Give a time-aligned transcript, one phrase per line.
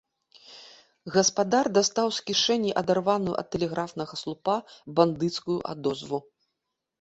[1.15, 4.57] Гаспадар дастаў з кішэні адарваную ад тэлеграфнага слупа
[4.97, 6.19] бандыцкую адозву.